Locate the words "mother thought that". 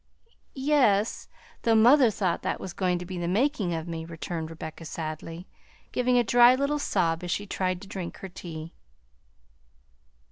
1.75-2.59